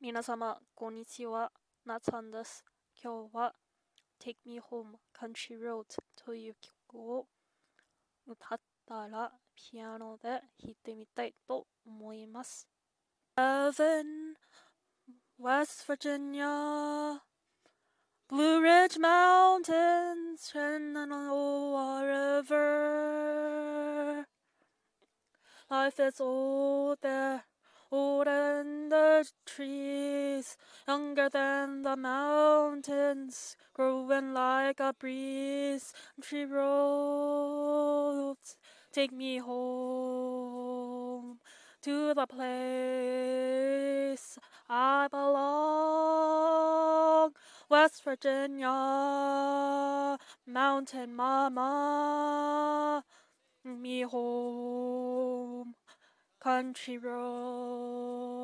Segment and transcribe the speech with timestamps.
[0.00, 1.50] 皆様、こんにちは。
[1.84, 2.64] なつさんです。
[3.02, 3.52] 今日は
[4.24, 6.54] Take Me Home Country Road という
[6.86, 7.26] 曲を
[8.24, 10.40] 歌ったらピアノで弾
[10.70, 12.68] いてみたいと思います。
[13.36, 14.36] Seven,
[15.36, 17.20] West Virginia,
[18.28, 22.04] Blue Ridge Mountains, Shenandoah
[22.44, 24.28] River.
[25.68, 27.42] Life is old there,
[27.90, 35.92] older than the trees, younger than the mountains, growing like a breeze.
[36.16, 37.48] Country roads
[38.92, 40.78] take me home
[41.82, 43.48] to the place
[44.68, 46.08] I belong.
[47.70, 48.68] West Virginia,
[50.46, 53.04] Mountain Mama,
[53.64, 54.97] me home,
[56.40, 58.38] country roads.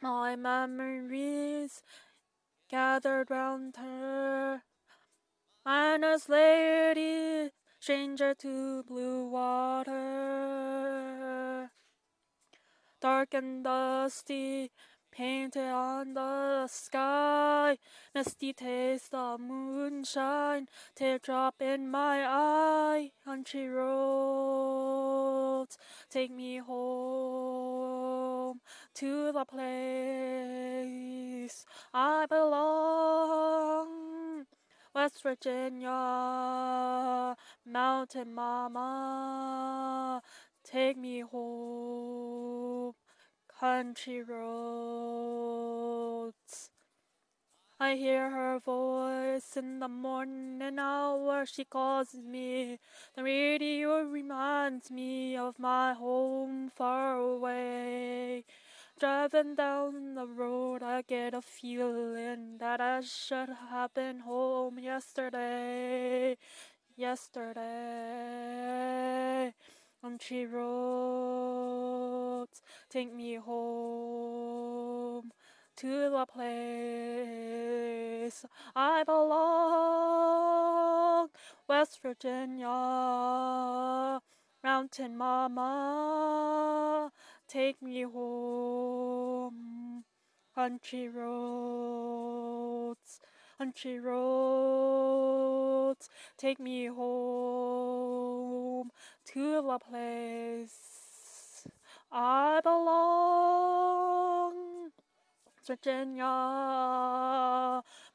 [0.00, 1.82] My memories
[2.68, 4.62] gathered round her,
[5.64, 10.02] minus lady, stranger to blue water.
[13.00, 14.70] Dark and dusty,
[15.12, 17.76] painted on the sky,
[18.14, 23.12] misty taste of moonshine, teardrop in my eye.
[23.24, 24.96] Country roads,
[26.10, 27.92] take me home
[28.94, 29.66] to the place
[31.92, 33.88] I belong.
[34.94, 35.90] West Virginia,
[37.64, 40.20] Mountain Mama,
[40.64, 42.92] take me home,
[43.62, 45.62] country roads.
[47.78, 51.46] I hear her voice in the morning hour.
[51.46, 52.80] She calls me.
[53.14, 58.42] The radio reminds me of my home far away.
[58.98, 66.36] Driving down the road, I get a feeling that I should have been home yesterday.
[66.96, 67.62] Yesterday.
[70.02, 75.30] Country roads take me home
[75.76, 76.84] to the place
[78.74, 81.28] I belong.
[81.68, 82.66] West Virginia,
[84.64, 87.12] Mountain Mama,
[87.46, 90.02] take me home.
[90.52, 93.20] Country roads,
[93.58, 98.90] country roads, take me home
[99.26, 101.66] to the place
[102.10, 104.52] I belong.
[105.66, 106.24] Virginia,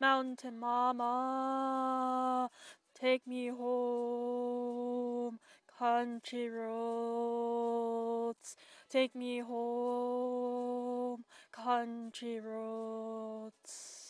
[0.00, 2.50] Mountain Mama,
[2.98, 5.38] take me home.
[5.78, 8.56] Country roads,
[8.88, 11.24] take me home.
[11.52, 14.03] Country roads,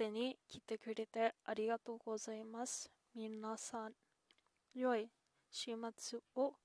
[0.00, 2.90] でに来てくれてありがとうございます。
[3.14, 3.92] 皆さん、
[4.74, 5.10] 良い
[5.50, 6.56] 週末を過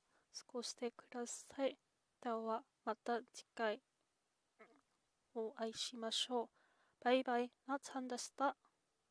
[0.53, 1.77] ごしてください。
[2.23, 3.81] では、また次回
[5.33, 6.47] お会いしましょう。
[7.03, 8.55] バイバイ、なつはんでした。